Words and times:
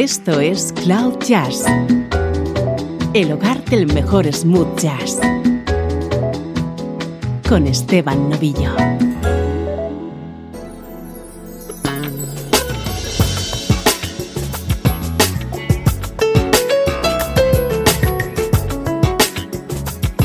Esto 0.00 0.38
es 0.38 0.72
Cloud 0.84 1.18
Jazz, 1.26 1.64
el 3.14 3.32
hogar 3.32 3.64
del 3.64 3.92
mejor 3.92 4.32
smooth 4.32 4.78
jazz, 4.78 5.18
con 7.48 7.66
Esteban 7.66 8.30
Novillo. 8.30 8.76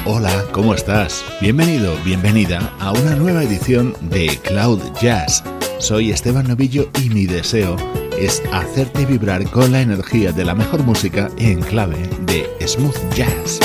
Hola, 0.05 0.45
¿cómo 0.51 0.75
estás? 0.75 1.25
Bienvenido, 1.41 1.95
bienvenida 2.05 2.75
a 2.79 2.91
una 2.91 3.15
nueva 3.15 3.43
edición 3.43 3.95
de 4.01 4.39
Cloud 4.43 4.81
Jazz. 5.01 5.43
Soy 5.79 6.11
Esteban 6.11 6.47
Novillo 6.47 6.91
y 7.03 7.09
mi 7.09 7.25
deseo 7.25 8.02
es 8.23 8.41
hacerte 8.51 9.05
vibrar 9.05 9.43
con 9.49 9.71
la 9.71 9.81
energía 9.81 10.31
de 10.31 10.45
la 10.45 10.55
mejor 10.55 10.83
música 10.83 11.29
en 11.37 11.59
clave 11.59 12.09
de 12.25 12.49
smooth 12.65 13.13
jazz. 13.13 13.59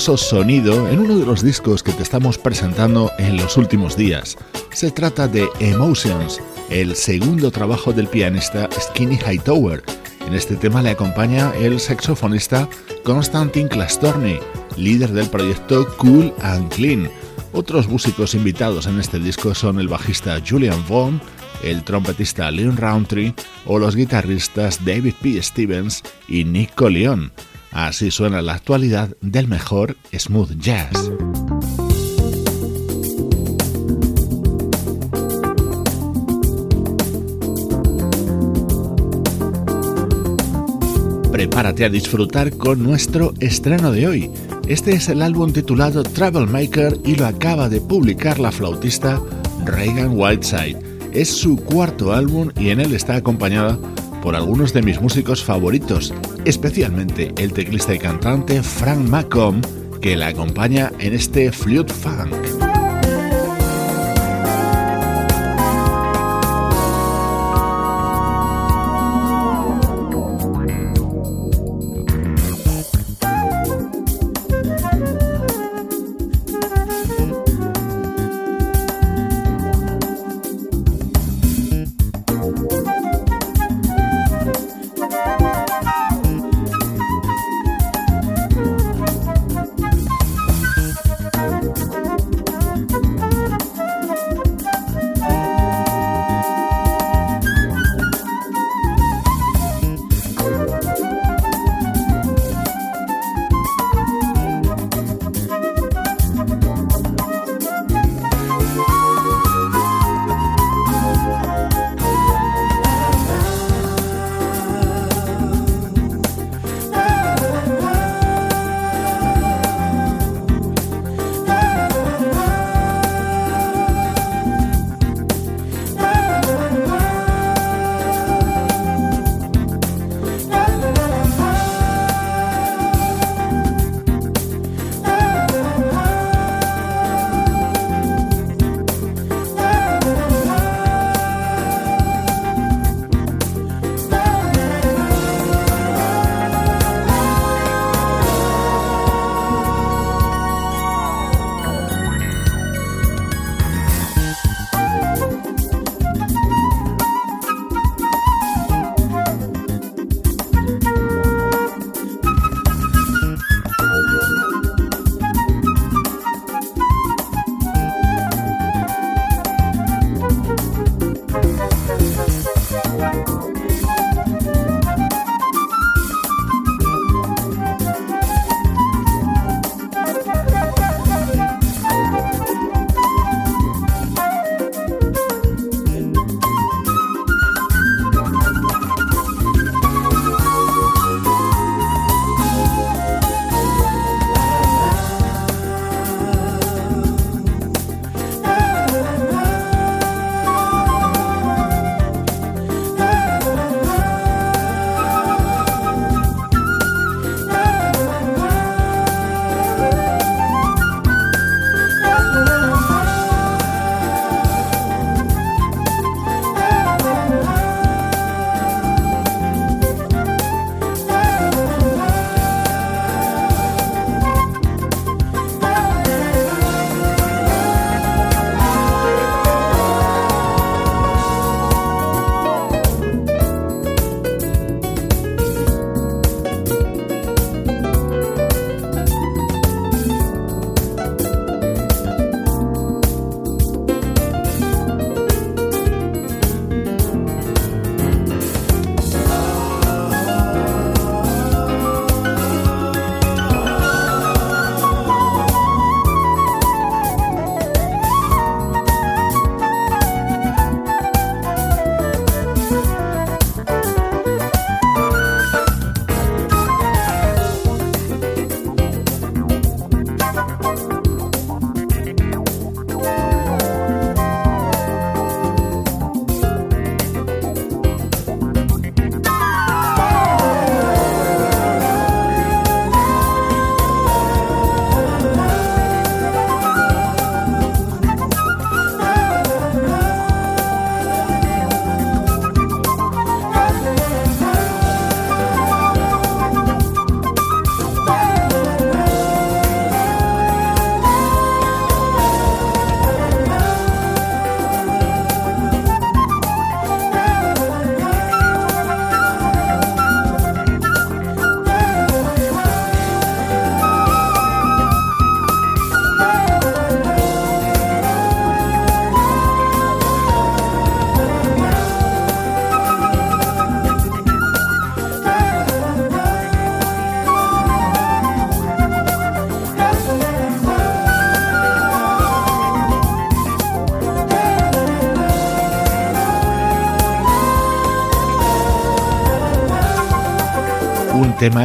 Sonido 0.00 0.88
en 0.88 0.98
uno 0.98 1.18
de 1.18 1.26
los 1.26 1.42
discos 1.42 1.82
que 1.82 1.92
te 1.92 2.02
estamos 2.02 2.38
presentando 2.38 3.10
en 3.18 3.36
los 3.36 3.58
últimos 3.58 3.96
días. 3.98 4.38
Se 4.72 4.90
trata 4.90 5.28
de 5.28 5.46
Emotions, 5.60 6.40
el 6.70 6.96
segundo 6.96 7.50
trabajo 7.50 7.92
del 7.92 8.06
pianista 8.06 8.68
Skinny 8.80 9.18
Hightower. 9.18 9.82
En 10.26 10.32
este 10.32 10.56
tema 10.56 10.82
le 10.82 10.90
acompaña 10.90 11.52
el 11.54 11.78
saxofonista 11.78 12.66
Konstantin 13.04 13.68
Klastorny, 13.68 14.38
líder 14.76 15.12
del 15.12 15.28
proyecto 15.28 15.86
Cool 15.98 16.32
and 16.40 16.72
Clean. 16.72 17.10
Otros 17.52 17.86
músicos 17.86 18.34
invitados 18.34 18.86
en 18.86 18.98
este 18.98 19.18
disco 19.18 19.54
son 19.54 19.80
el 19.80 19.88
bajista 19.88 20.40
Julian 20.48 20.82
Vaughn, 20.88 21.20
el 21.62 21.84
trompetista 21.84 22.50
Leon 22.50 22.78
Roundtree 22.78 23.34
o 23.66 23.78
los 23.78 23.94
guitarristas 23.94 24.82
David 24.82 25.14
P. 25.20 25.42
Stevens 25.42 26.02
y 26.26 26.44
Nick 26.44 26.74
Coleon. 26.74 27.30
Así 27.86 28.10
suena 28.10 28.42
la 28.42 28.52
actualidad 28.52 29.16
del 29.22 29.48
mejor 29.48 29.96
smooth 30.12 30.50
jazz. 30.58 31.10
Prepárate 41.32 41.86
a 41.86 41.88
disfrutar 41.88 42.54
con 42.58 42.82
nuestro 42.82 43.32
estreno 43.40 43.92
de 43.92 44.06
hoy. 44.06 44.30
Este 44.68 44.92
es 44.92 45.08
el 45.08 45.22
álbum 45.22 45.50
titulado 45.50 46.02
Travel 46.02 46.48
Maker 46.48 46.98
y 47.06 47.14
lo 47.14 47.26
acaba 47.26 47.70
de 47.70 47.80
publicar 47.80 48.38
la 48.38 48.52
flautista 48.52 49.18
Reagan 49.64 50.18
Whiteside. 50.18 50.76
Es 51.12 51.30
su 51.30 51.56
cuarto 51.56 52.12
álbum 52.12 52.50
y 52.56 52.68
en 52.68 52.80
él 52.80 52.94
está 52.94 53.16
acompañada 53.16 53.78
por 54.22 54.36
algunos 54.36 54.72
de 54.72 54.82
mis 54.82 55.00
músicos 55.00 55.42
favoritos, 55.42 56.12
especialmente 56.44 57.32
el 57.36 57.52
teclista 57.52 57.94
y 57.94 57.98
cantante 57.98 58.62
Frank 58.62 59.00
Macomb, 59.08 59.64
que 60.00 60.16
la 60.16 60.28
acompaña 60.28 60.92
en 60.98 61.14
este 61.14 61.52
flute 61.52 61.92
funk. 61.92 62.59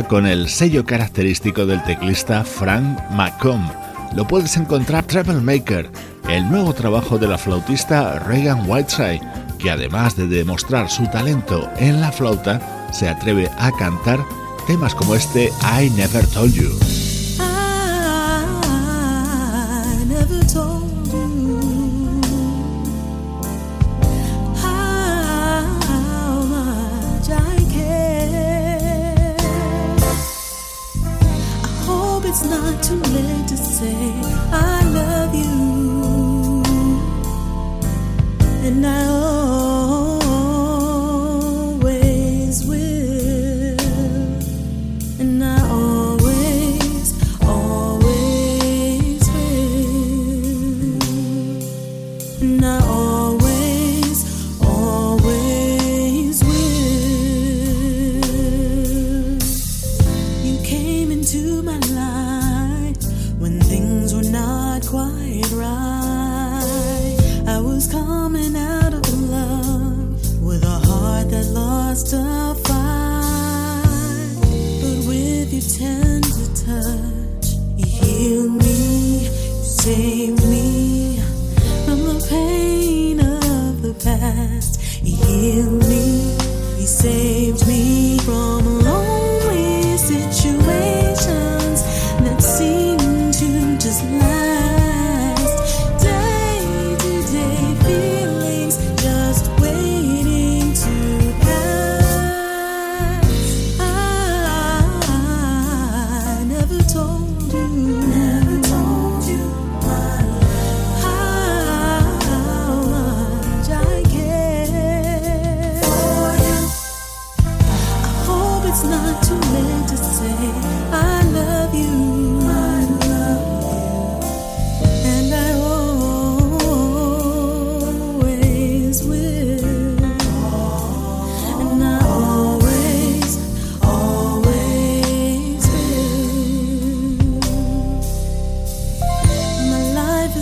Con 0.08 0.26
el 0.26 0.50
sello 0.50 0.84
característico 0.84 1.66
del 1.66 1.82
teclista 1.84 2.44
Frank 2.44 3.00
McComb. 3.12 3.70
Lo 4.16 4.28
puedes 4.28 4.58
encontrar 4.58 5.06
Travel 5.06 5.42
Maker, 5.42 5.90
el 6.28 6.50
nuevo 6.50 6.74
trabajo 6.74 7.20
de 7.20 7.28
la 7.28 7.38
flautista 7.38 8.18
Reagan 8.20 8.68
Whiteside, 8.68 9.22
que 9.60 9.70
además 9.70 10.16
de 10.16 10.28
demostrar 10.28 10.90
su 10.90 11.06
talento 11.08 11.70
en 11.78 12.02
la 12.02 12.12
flauta, 12.12 12.90
se 12.92 13.08
atreve 13.08 13.50
a 13.60 13.72
cantar 13.74 14.20
temas 14.66 14.96
como 14.96 15.14
este 15.14 15.52
I 15.62 15.90
Never 15.92 16.26
Told 16.28 16.54
You. 16.54 17.05
too 32.88 32.94
late 32.98 33.48
to 33.48 33.58
say. 33.58 34.45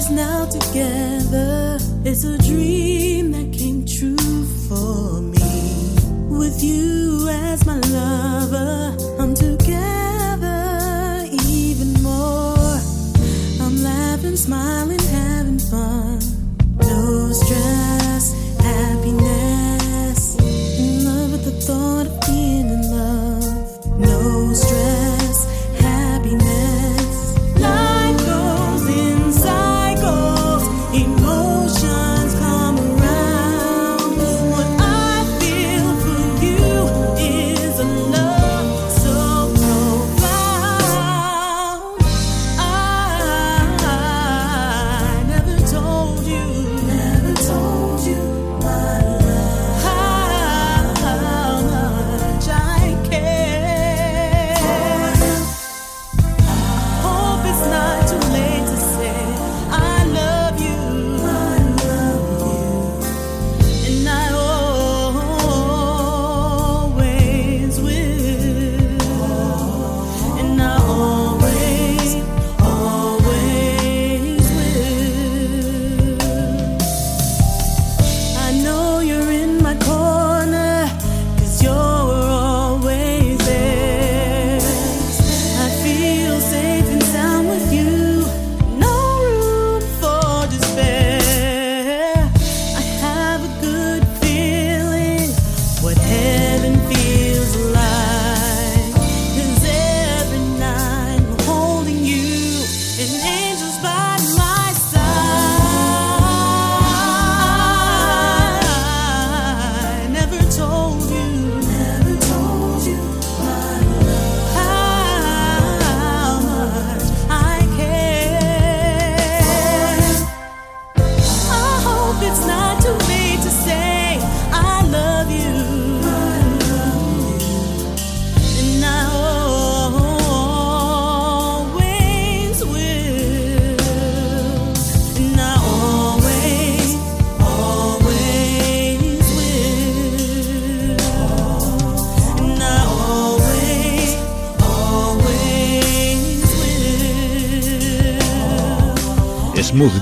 us 0.04 0.10
now 0.10 0.46
together 0.46 1.78
it's 2.04 2.24
a 2.26 2.38
dream 2.40 3.32
that 3.32 3.54
came 3.54 3.86
true 3.86 4.46
for 4.68 5.22
me. 5.22 5.96
With 6.28 6.62
you 6.62 7.30
as 7.30 7.66
my 7.66 7.80
lover, 7.80 8.98
I'm 9.20 9.34
together 9.34 11.26
even 11.48 11.94
more. 12.04 12.78
I'm 13.62 13.82
laughing, 13.82 14.36
smiling, 14.36 15.00
having 15.00 15.60
fun. 15.60 16.33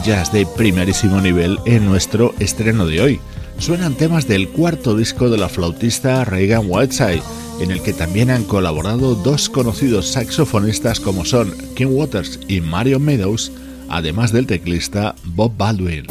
Jazz 0.04 0.32
de 0.32 0.46
primerísimo 0.46 1.22
nivel 1.22 1.60
en 1.66 1.86
nuestro 1.86 2.34
estreno 2.40 2.86
de 2.86 3.02
hoy. 3.02 3.20
Suenan 3.58 3.96
temas 3.96 4.28
del 4.28 4.50
cuarto 4.50 4.96
disco 4.96 5.30
de 5.30 5.38
la 5.38 5.50
flautista 5.50 6.26
Reagan 6.26 6.66
Whiteside 6.68 7.22
en 7.62 7.70
el 7.70 7.82
que 7.82 7.94
también 7.94 8.32
han 8.32 8.44
colaborado 8.44 9.14
dos 9.14 9.50
conocidos 9.50 10.08
saxofonistas 10.08 11.00
como 11.00 11.26
son 11.26 11.54
Kim 11.76 11.90
Waters 11.92 12.40
y 12.48 12.60
Mario 12.60 13.00
Meadows, 13.00 13.52
además 13.90 14.32
del 14.32 14.48
teclista 14.48 15.14
Bob 15.24 15.54
Baldwin. 15.58 16.06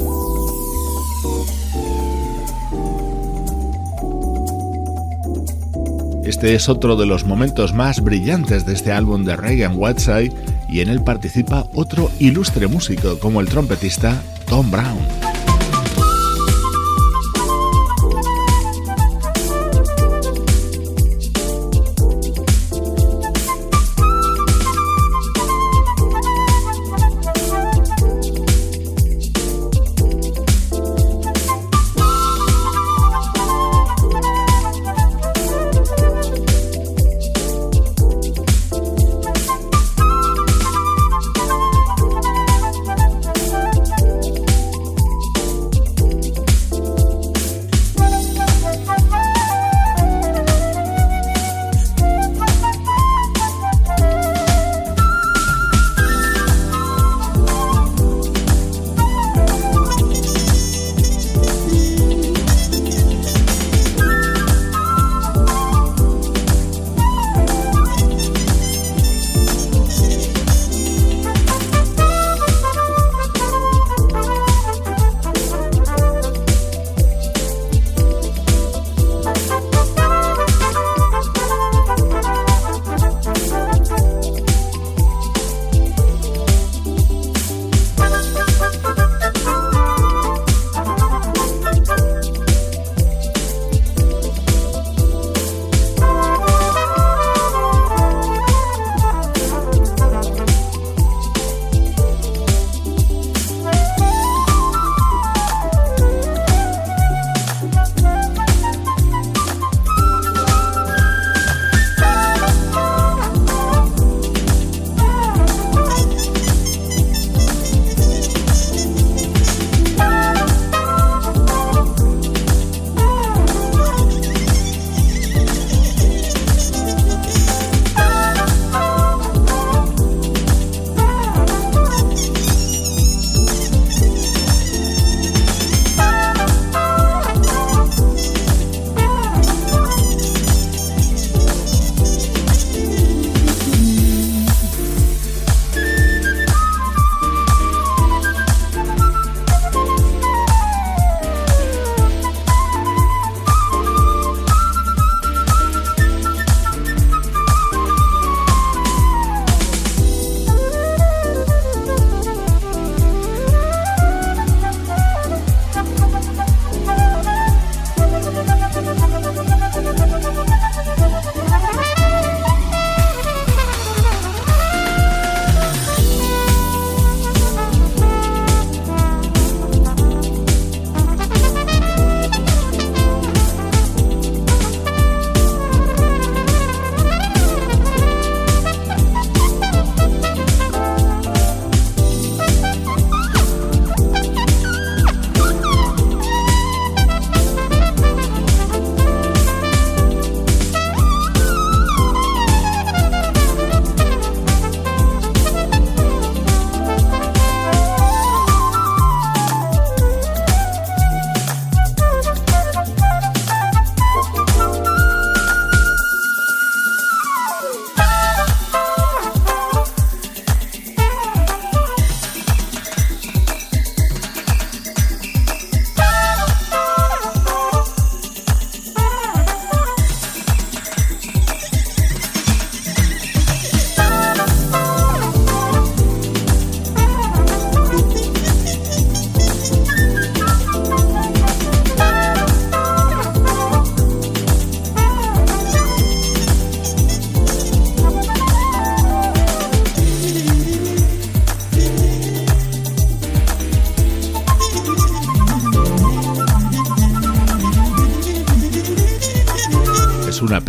Este 6.25 6.55
es 6.55 6.69
otro 6.69 6.95
de 6.95 7.07
los 7.07 7.25
momentos 7.25 7.75
más 7.75 8.01
brillantes 8.01 8.65
de 8.65 8.75
este 8.75 8.93
álbum 8.93 9.25
de 9.25 9.35
Reagan 9.35 9.75
Whiteside 9.77 10.33
y 10.71 10.81
en 10.81 10.89
él 10.89 11.03
participa 11.03 11.67
otro 11.75 12.11
ilustre 12.19 12.69
músico 12.69 13.19
como 13.19 13.41
el 13.41 13.49
trompetista 13.49 14.23
Tom 14.47 14.71
Brown. 14.71 15.30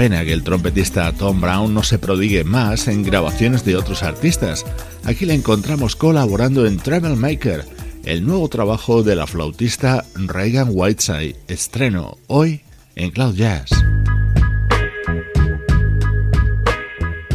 Pena 0.02 0.26
que 0.26 0.34
el 0.34 0.42
trompetista 0.42 1.12
Tom 1.14 1.42
Brown 1.42 1.76
no 1.76 1.84
se 1.84 2.00
prodigue 2.00 2.44
más 2.44 2.88
en 2.88 3.04
grabaciones 3.04 3.64
de 3.64 3.76
otros 3.76 4.02
artistas. 4.02 4.66
Aquí 5.04 5.28
le 5.28 5.36
encontramos 5.36 5.96
colaborando 5.96 6.66
en 6.66 6.78
Travel 6.78 7.16
Maker, 7.16 7.64
el 8.04 8.26
nuevo 8.26 8.50
trabajo 8.50 9.04
de 9.04 9.16
la 9.16 9.28
flautista 9.28 10.04
Reagan 10.16 10.70
Whiteside, 10.72 11.36
estreno 11.48 12.18
hoy 12.26 12.62
en 12.96 13.12
Cloud 13.12 13.36
Jazz. 13.36 13.70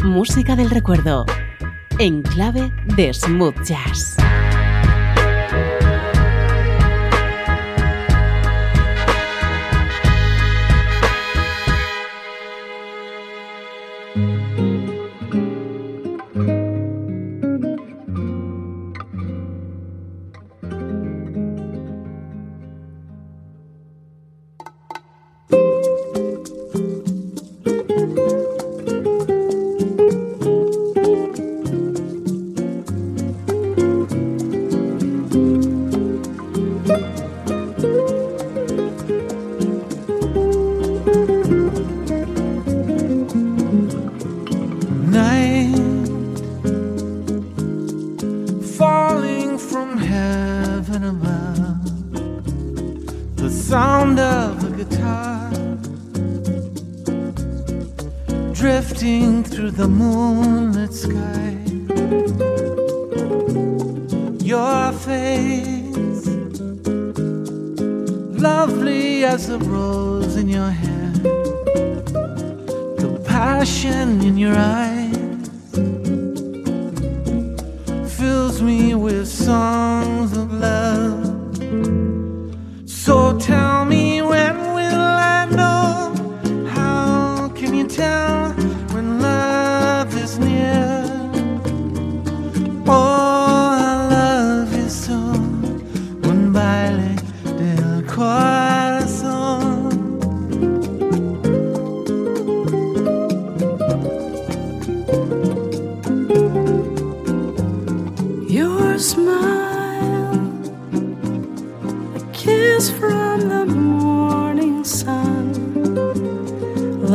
Música 0.03 0.57
del 0.57 0.69
recuerdo, 0.69 1.25
en 1.99 2.21
clave 2.21 2.73
de 2.97 3.13
smooth 3.13 3.63
jazz. 3.63 4.17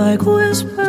Like 0.02 0.22
whispers 0.22 0.81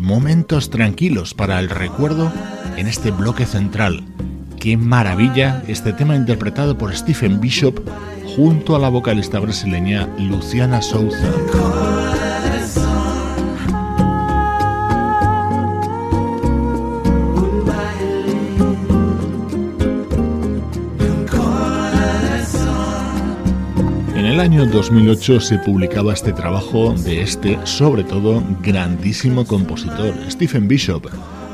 momentos 0.00 0.70
tranquilos 0.70 1.34
para 1.34 1.58
el 1.60 1.68
recuerdo 1.68 2.32
en 2.76 2.86
este 2.86 3.10
bloque 3.10 3.46
central. 3.46 4.02
Qué 4.60 4.76
maravilla 4.76 5.62
este 5.66 5.92
tema 5.92 6.16
interpretado 6.16 6.76
por 6.76 6.94
Stephen 6.94 7.40
Bishop 7.40 7.78
junto 8.36 8.76
a 8.76 8.78
la 8.78 8.88
vocalista 8.88 9.38
brasileña 9.38 10.08
Luciana 10.18 10.82
Souza. 10.82 11.95
El 24.36 24.40
año 24.40 24.66
2008 24.66 25.40
se 25.40 25.58
publicaba 25.60 26.12
este 26.12 26.30
trabajo 26.30 26.92
de 26.92 27.22
este, 27.22 27.58
sobre 27.64 28.04
todo, 28.04 28.42
grandísimo 28.60 29.46
compositor, 29.46 30.14
Stephen 30.28 30.68
Bishop. 30.68 31.06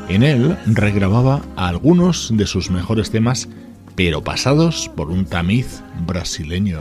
En 0.08 0.24
él 0.24 0.58
regrababa 0.66 1.42
algunos 1.54 2.36
de 2.36 2.44
sus 2.44 2.72
mejores 2.72 3.12
temas, 3.12 3.48
pero 3.94 4.24
pasados 4.24 4.90
por 4.96 5.10
un 5.10 5.26
tamiz 5.26 5.80
brasileño. 6.08 6.80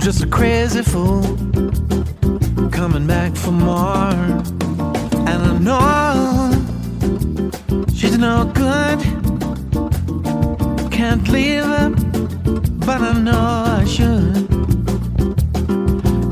I'm 0.00 0.06
just 0.06 0.22
a 0.22 0.26
crazy 0.26 0.80
fool 0.80 1.20
coming 2.70 3.06
back 3.06 3.36
for 3.36 3.52
more. 3.52 4.14
And 5.28 5.42
I 5.50 5.58
know 5.58 6.50
she's 7.94 8.16
no 8.16 8.50
good. 8.54 8.98
Can't 10.90 11.28
leave 11.28 11.64
her, 11.64 11.90
but 12.86 13.02
I 13.02 13.12
know 13.20 13.64
I 13.78 13.84
should. 13.84 14.48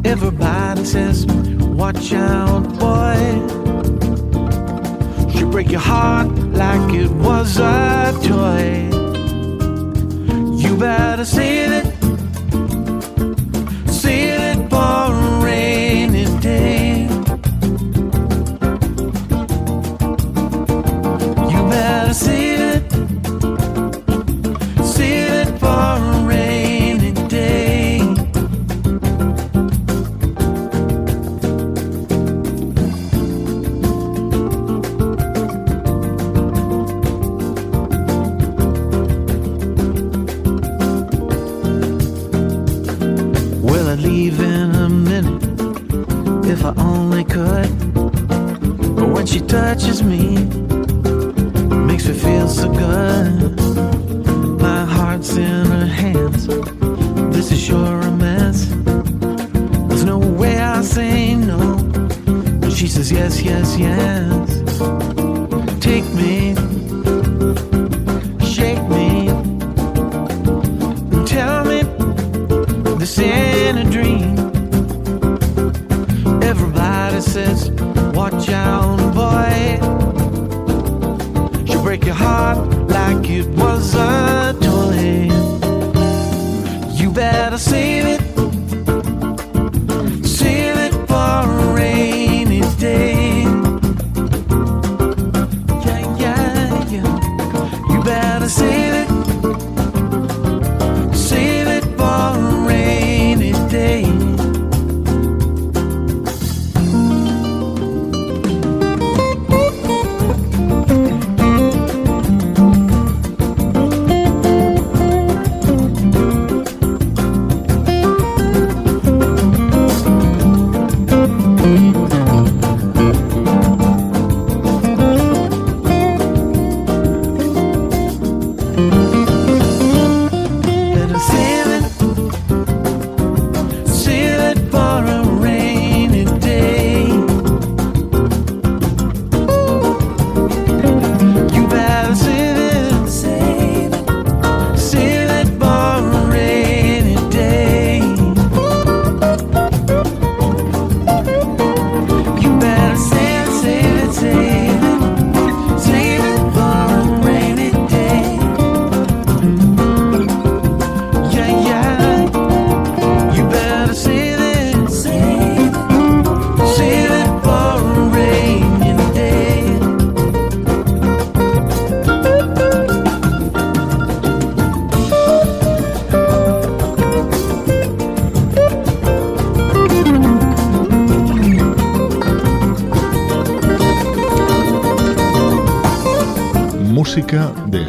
Everybody 0.07 0.87
says, 0.87 1.27
Watch 1.27 2.15
out, 2.15 2.63
boy. 2.79 3.19
She 5.31 5.45
break 5.45 5.71
your 5.71 5.81
heart 5.81 6.29
like 6.55 6.95
it 6.95 7.11
was 7.11 7.59
a 7.59 8.19
toy. 8.23 8.89
You 10.57 10.75
better 10.79 11.27
see 11.27 11.67
that. 11.67 11.88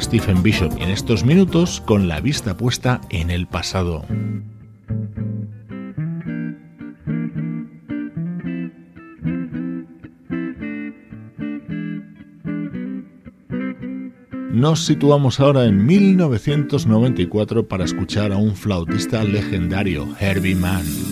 Stephen 0.10 0.42
Bishop 0.42 0.74
en 0.82 0.90
estos 0.90 1.24
minutos 1.24 1.82
con 1.82 2.08
la 2.08 2.20
vista 2.20 2.58
puesta 2.58 3.00
en 3.12 3.30
el 3.30 3.46
pasado. 3.46 4.04
Nos 14.52 14.84
situamos 14.84 15.40
ahora 15.40 15.66
en 15.66 15.86
1994 15.86 17.68
para 17.68 17.86
escuchar 17.86 18.32
a 18.32 18.38
un 18.38 18.56
flautista 18.56 19.24
legendario, 19.24 20.08
Herbie 20.20 20.56
Mann. 20.56 21.09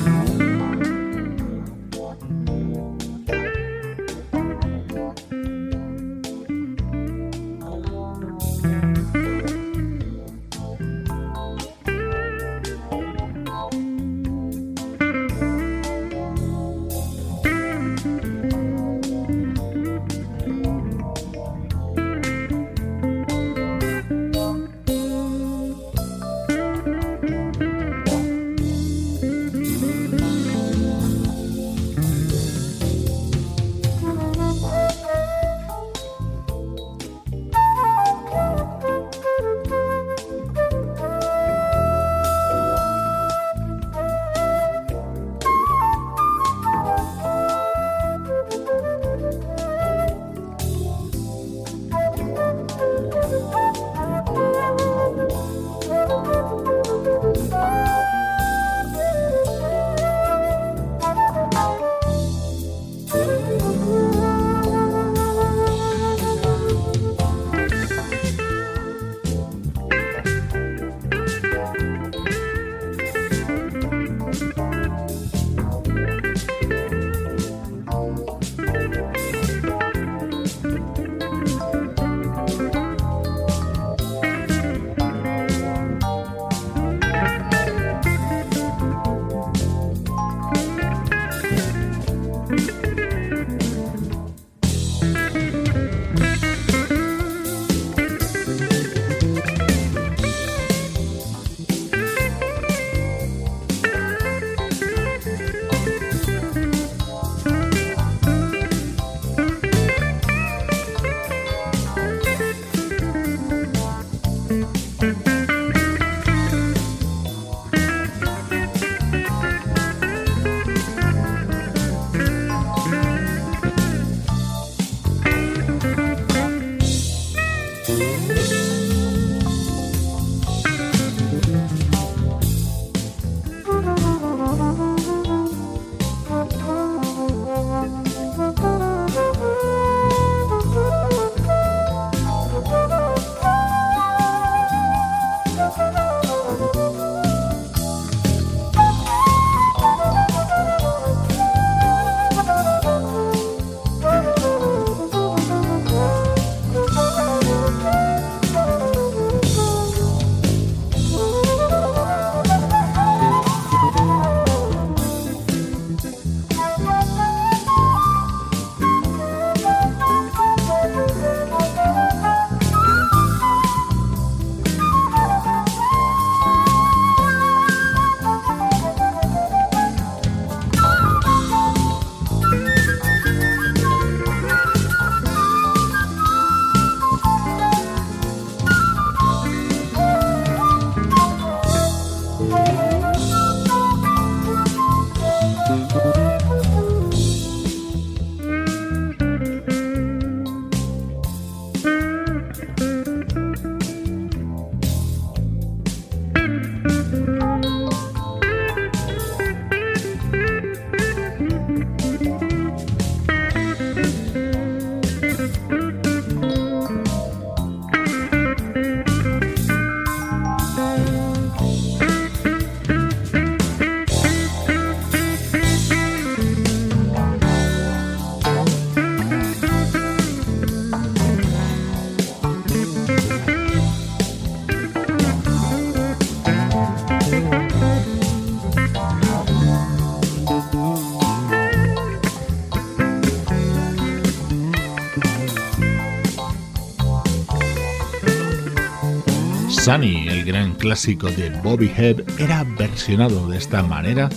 Sunny, 249.88 250.28
el 250.28 250.44
gran 250.44 250.74
clásico 250.74 251.32
de 251.32 251.50
Bobby 251.64 251.90
Hebb, 251.96 252.26
era 252.42 252.66
versionado 252.78 253.48
de 253.48 253.58
esta 253.58 253.82
manera 253.84 254.28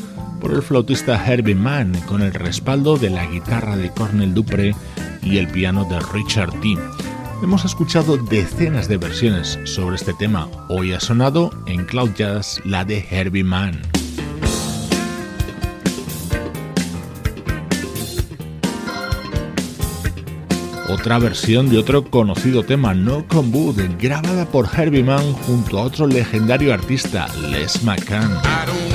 por 0.40 0.52
el 0.52 0.62
flautista 0.62 1.20
Herbie 1.26 1.56
Mann 1.56 1.92
con 2.02 2.22
el 2.22 2.32
respaldo 2.32 2.96
de 2.96 3.10
la 3.10 3.26
guitarra 3.26 3.76
de 3.76 3.90
Cornel 3.90 4.32
Dupré 4.32 4.76
y 5.24 5.38
el 5.38 5.48
piano 5.48 5.84
de 5.86 5.98
Richard 6.12 6.52
T. 6.60 6.76
Hemos 7.42 7.64
escuchado 7.64 8.16
decenas 8.16 8.86
de 8.86 8.98
versiones 8.98 9.58
sobre 9.64 9.96
este 9.96 10.14
tema. 10.14 10.48
Hoy 10.68 10.92
ha 10.92 11.00
sonado 11.00 11.50
en 11.66 11.84
Cloud 11.84 12.12
Jazz 12.14 12.60
la 12.64 12.84
de 12.84 13.04
Herbie 13.10 13.42
Mann. 13.42 13.99
Otra 20.90 21.18
versión 21.18 21.70
de 21.70 21.78
otro 21.78 22.04
conocido 22.04 22.64
tema, 22.64 22.94
No 22.94 23.24
Come 23.28 23.50
Wood, 23.50 23.80
grabada 23.98 24.44
por 24.46 24.68
Herbie 24.76 25.04
Mann 25.04 25.32
junto 25.32 25.78
a 25.78 25.82
otro 25.82 26.06
legendario 26.06 26.74
artista, 26.74 27.28
Les 27.50 27.82
McCann. 27.82 28.89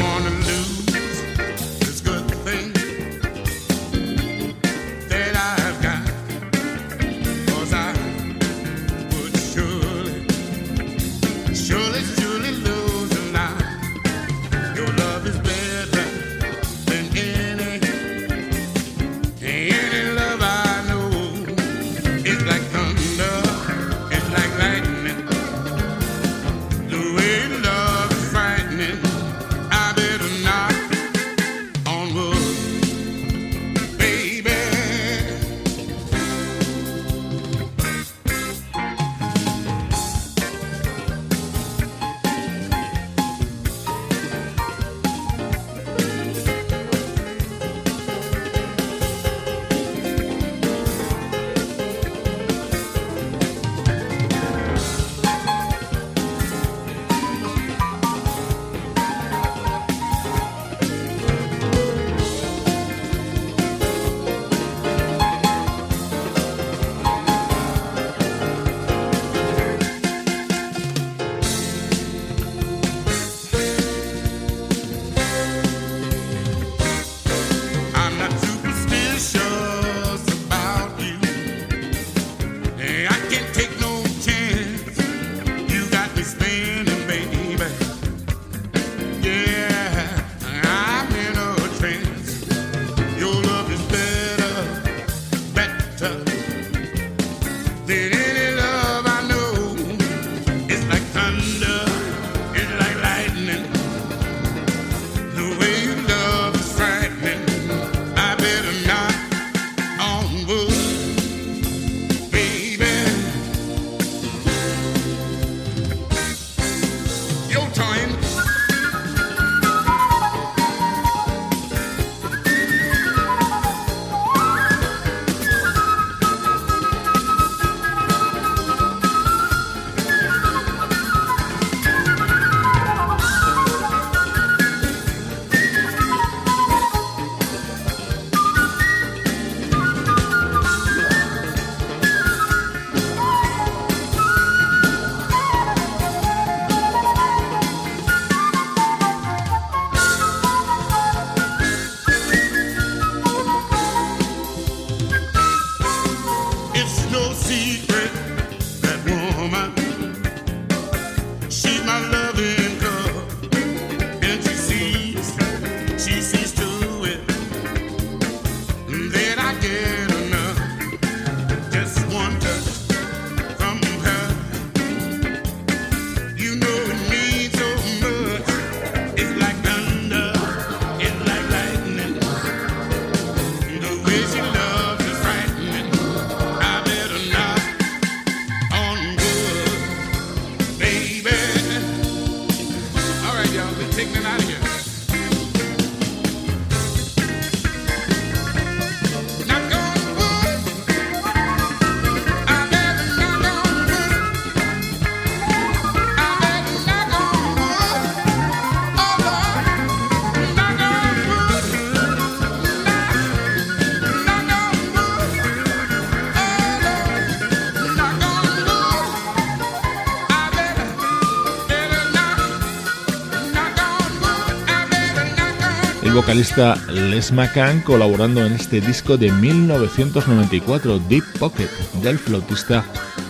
Vocalista 226.35 226.75
Les 226.91 227.31
McCann 227.31 227.79
colaborando 227.79 228.45
en 228.45 228.51
este 228.51 228.81
disco 228.81 229.15
de 229.15 229.31
1994, 229.31 230.99
Deep 231.07 231.23
Pocket, 231.39 231.69
del 232.01 232.19
flautista 232.19 232.83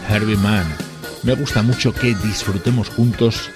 Herbie 0.10 0.36
Mann. 0.38 0.66
Me 1.22 1.36
gusta 1.36 1.62
mucho 1.62 1.93
que 1.93 2.16
disfrutemos 2.16 2.89
juntos 2.89 3.51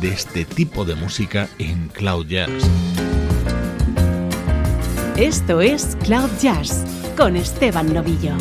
de 0.00 0.08
este 0.08 0.46
tipo 0.46 0.86
de 0.86 0.94
música 0.94 1.50
en 1.58 1.88
Cloud 1.88 2.28
Jazz. 2.28 2.48
Esto 5.18 5.60
es 5.60 5.98
Cloud 6.02 6.30
Jazz 6.40 6.82
con 7.14 7.36
Esteban 7.36 7.92
Novillo. 7.92 8.32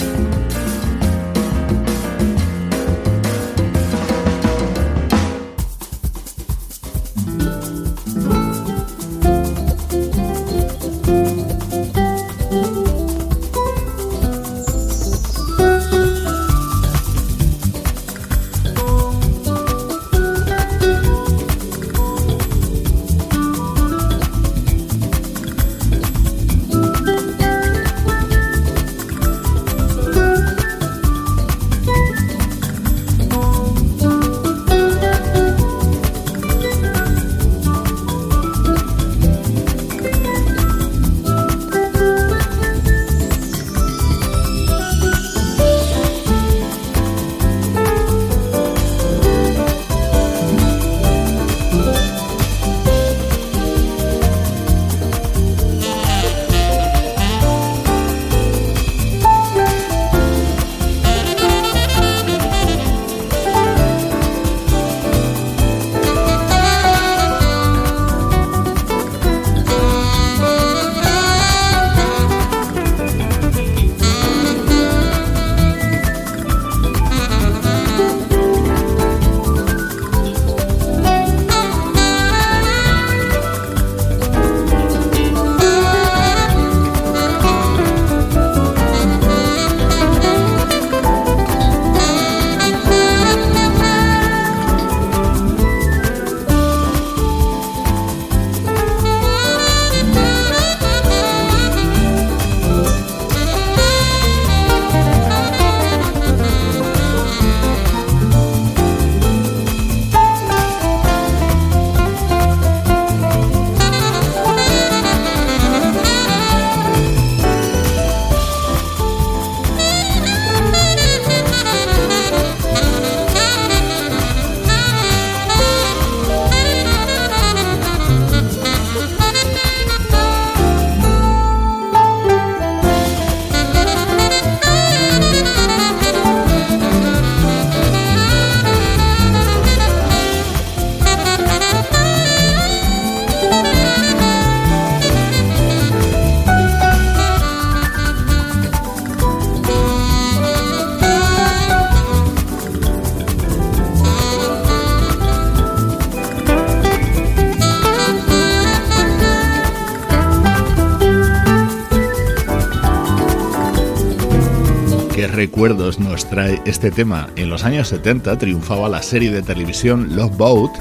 Recuerdos 165.33 165.99
nos 165.99 166.29
trae 166.29 166.61
este 166.65 166.91
tema? 166.91 167.29
En 167.35 167.49
los 167.49 167.63
años 167.63 167.87
70 167.89 168.37
triunfaba 168.37 168.87
la 168.87 169.01
serie 169.01 169.31
de 169.31 169.41
televisión 169.41 170.15
Love 170.15 170.37
Boat 170.37 170.71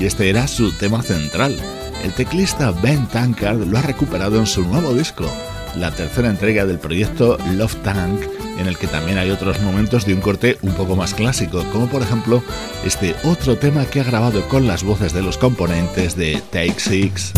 y 0.00 0.06
este 0.06 0.30
era 0.30 0.48
su 0.48 0.72
tema 0.72 1.02
central. 1.02 1.56
El 2.02 2.12
teclista 2.12 2.70
Ben 2.70 3.06
Tankard 3.06 3.66
lo 3.66 3.78
ha 3.78 3.82
recuperado 3.82 4.38
en 4.38 4.46
su 4.46 4.62
nuevo 4.64 4.94
disco, 4.94 5.30
la 5.76 5.90
tercera 5.90 6.30
entrega 6.30 6.64
del 6.64 6.78
proyecto 6.78 7.38
Love 7.54 7.76
Tank, 7.82 8.20
en 8.58 8.66
el 8.66 8.78
que 8.78 8.86
también 8.86 9.18
hay 9.18 9.30
otros 9.30 9.60
momentos 9.60 10.06
de 10.06 10.14
un 10.14 10.20
corte 10.20 10.58
un 10.62 10.72
poco 10.72 10.96
más 10.96 11.14
clásico, 11.14 11.64
como 11.70 11.88
por 11.88 12.02
ejemplo 12.02 12.42
este 12.84 13.14
otro 13.24 13.56
tema 13.56 13.84
que 13.84 14.00
ha 14.00 14.04
grabado 14.04 14.48
con 14.48 14.66
las 14.66 14.84
voces 14.84 15.12
de 15.12 15.22
los 15.22 15.38
componentes 15.38 16.16
de 16.16 16.42
Take 16.50 16.80
Six. 16.80 17.34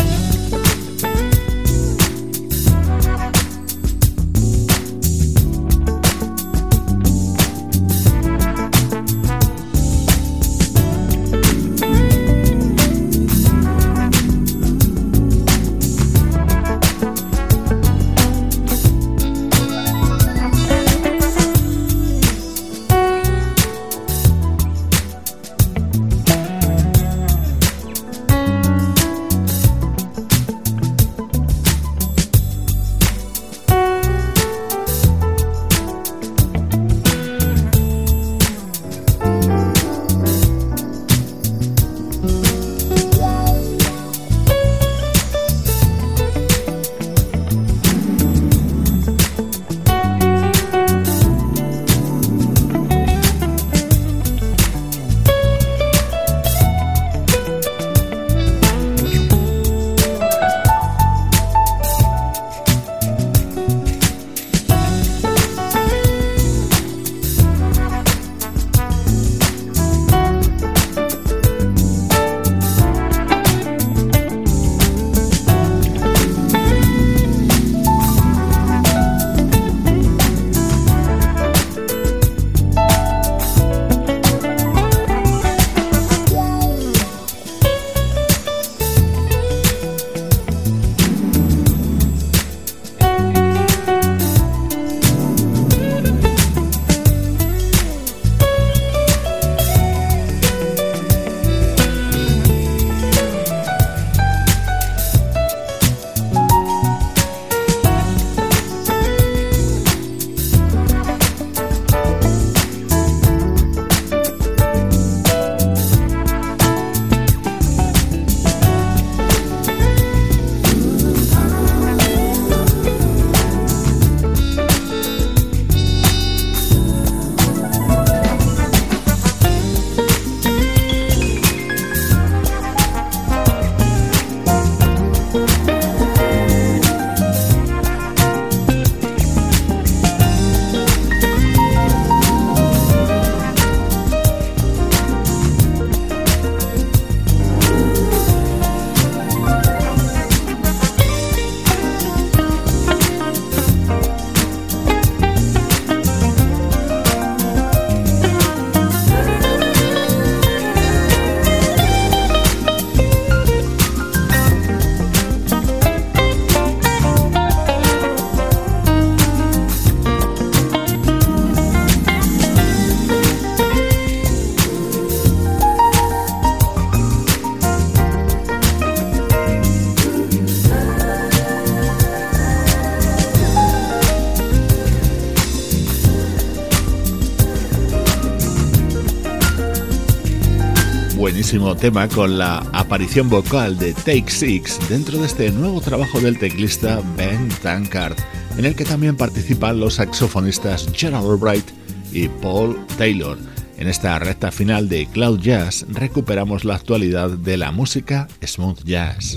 Tema 191.79 192.09
con 192.09 192.39
la 192.39 192.59
aparición 192.73 193.29
vocal 193.29 193.79
de 193.79 193.93
Take 193.93 194.31
Six 194.31 194.89
dentro 194.89 195.19
de 195.19 195.27
este 195.27 195.51
nuevo 195.51 195.81
trabajo 195.81 196.19
del 196.19 196.39
teclista 196.39 197.01
Ben 197.17 197.49
Tankard, 197.63 198.17
en 198.57 198.65
el 198.65 198.75
que 198.75 198.85
también 198.85 199.17
participan 199.17 199.81
los 199.81 199.95
saxofonistas 199.95 200.89
Gerald 200.95 201.31
Albright 201.31 201.67
y 202.13 202.29
Paul 202.29 202.79
Taylor. 202.97 203.39
En 203.77 203.89
esta 203.89 204.19
recta 204.19 204.51
final 204.51 204.89
de 204.89 205.07
Cloud 205.07 205.41
Jazz 205.41 205.85
recuperamos 205.91 206.65
la 206.65 206.77
actualidad 206.77 207.31
de 207.31 207.57
la 207.59 207.71
música 207.71 208.27
smooth 208.43 208.83
jazz. 208.85 209.35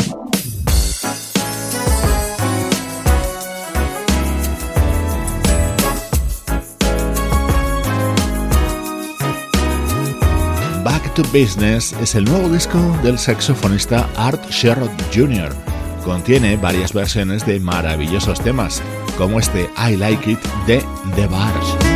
To 11.16 11.24
Business 11.24 11.94
es 12.02 12.16
el 12.16 12.26
nuevo 12.26 12.50
disco 12.50 12.80
del 13.04 13.20
saxofonista 13.20 14.10
Art 14.16 14.50
Sherrod 14.50 14.90
Jr. 15.14 15.54
Contiene 16.04 16.58
varias 16.58 16.94
versiones 16.94 17.46
de 17.46 17.60
maravillosos 17.60 18.42
temas, 18.42 18.82
como 19.18 19.40
este 19.40 19.70
I 19.78 19.96
Like 19.96 20.32
It 20.32 20.40
de 20.66 20.84
The 21.16 21.28
Bars. 21.28 21.93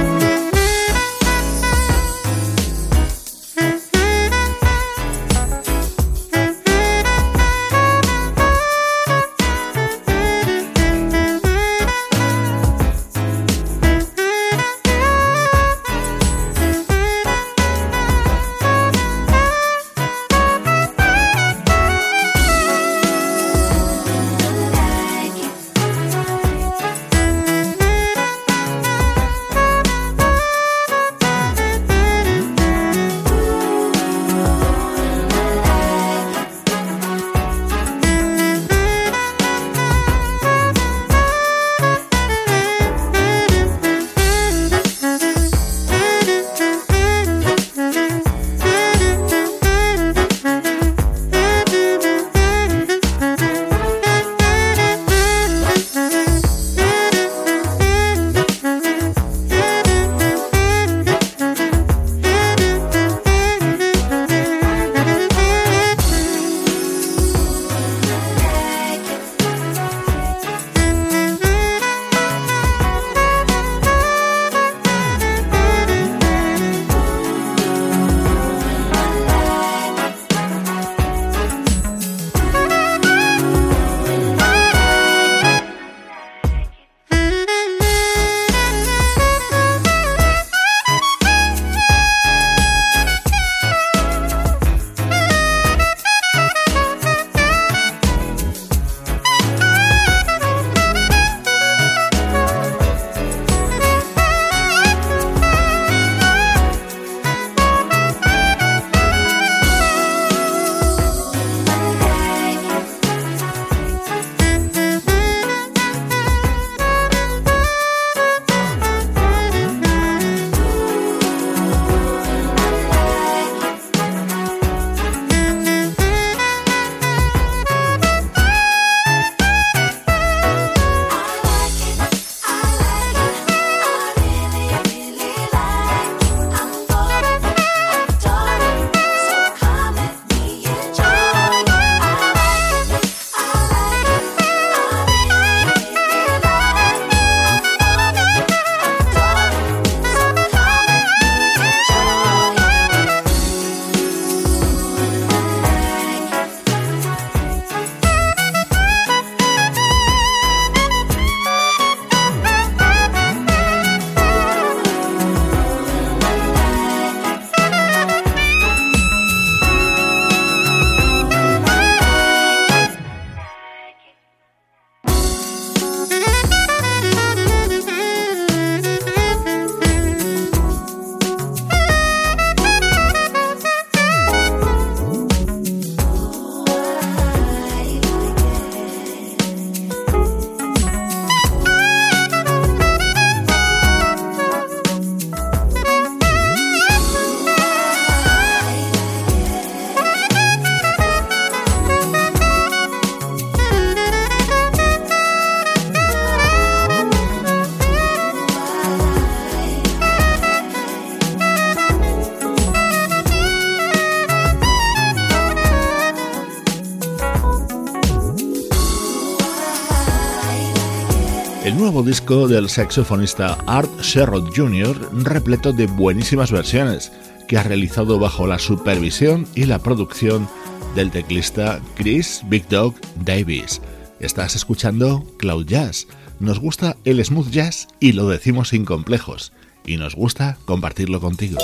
Disco 222.08 222.48
del 222.48 222.70
saxofonista 222.70 223.58
Art 223.68 223.92
Sherrod 224.02 224.54
Jr., 224.56 225.10
repleto 225.26 225.74
de 225.74 225.88
buenísimas 225.88 226.54
versiones, 226.54 227.12
que 227.50 227.58
ha 227.58 227.64
realizado 227.64 228.18
bajo 228.18 228.48
la 228.48 228.60
supervisión 228.60 229.46
y 229.56 229.66
la 229.66 229.80
producción 229.80 230.48
del 230.96 231.12
teclista 231.12 231.82
Chris 231.96 232.44
Big 232.48 232.66
Dog 232.70 232.96
Davis. 233.26 233.82
Estás 234.22 234.56
escuchando 234.56 235.26
Cloud 235.38 235.66
Jazz. 235.66 236.08
Nos 236.40 236.62
gusta 236.62 236.96
el 237.04 237.24
smooth 237.24 237.50
jazz 237.50 237.90
y 238.00 238.14
lo 238.14 238.30
decimos 238.30 238.70
sin 238.70 238.86
complejos, 238.86 239.52
y 239.86 239.98
nos 239.98 240.16
gusta 240.16 240.58
compartirlo 240.64 241.20
contigo. 241.20 241.58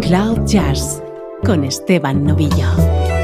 Cloud 0.00 0.46
Jazz 0.46 1.02
con 1.42 1.64
Esteban 1.64 2.22
Novillo. 2.24 3.23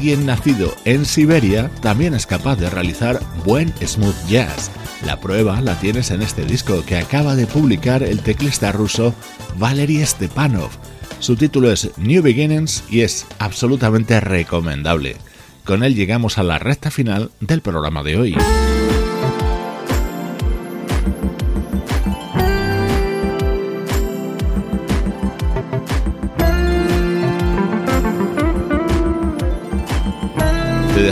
Alguien 0.00 0.24
nacido 0.24 0.74
en 0.86 1.04
Siberia 1.04 1.70
también 1.82 2.14
es 2.14 2.24
capaz 2.24 2.56
de 2.56 2.70
realizar 2.70 3.20
buen 3.44 3.70
smooth 3.86 4.16
jazz. 4.28 4.70
La 5.04 5.20
prueba 5.20 5.60
la 5.60 5.78
tienes 5.78 6.10
en 6.10 6.22
este 6.22 6.46
disco 6.46 6.82
que 6.86 6.96
acaba 6.96 7.36
de 7.36 7.46
publicar 7.46 8.02
el 8.02 8.20
teclista 8.20 8.72
ruso 8.72 9.14
Valery 9.58 10.02
Stepanov. 10.06 10.70
Su 11.18 11.36
título 11.36 11.70
es 11.70 11.90
New 11.98 12.22
Beginnings 12.22 12.82
y 12.88 13.02
es 13.02 13.26
absolutamente 13.38 14.18
recomendable. 14.20 15.18
Con 15.66 15.84
él 15.84 15.94
llegamos 15.94 16.38
a 16.38 16.44
la 16.44 16.58
recta 16.58 16.90
final 16.90 17.30
del 17.40 17.60
programa 17.60 18.02
de 18.02 18.16
hoy. 18.16 18.36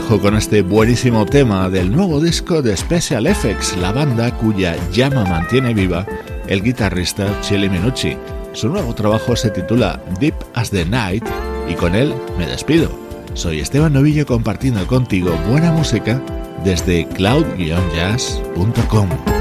Con 0.09 0.37
este 0.37 0.63
buenísimo 0.63 1.27
tema 1.27 1.69
del 1.69 1.93
nuevo 1.93 2.19
disco 2.19 2.63
de 2.63 2.75
Special 2.77 3.27
Effects, 3.27 3.77
la 3.77 3.93
banda 3.93 4.35
cuya 4.37 4.75
llama 4.91 5.23
mantiene 5.25 5.75
viva 5.75 6.07
el 6.49 6.63
guitarrista 6.63 7.41
Chili 7.43 7.69
Minucci. 7.69 8.17
Su 8.53 8.71
nuevo 8.71 8.95
trabajo 8.95 9.37
se 9.37 9.51
titula 9.51 10.03
Deep 10.19 10.35
as 10.55 10.71
the 10.71 10.87
Night 10.87 11.25
y 11.69 11.75
con 11.75 11.95
él 11.95 12.15
me 12.39 12.47
despido. 12.47 12.91
Soy 13.35 13.61
Esteban 13.61 13.93
Novillo 13.93 14.25
compartiendo 14.27 14.87
contigo 14.87 15.31
buena 15.49 15.73
música 15.73 16.23
desde 16.65 17.07
cloud-jazz.com. 17.09 19.38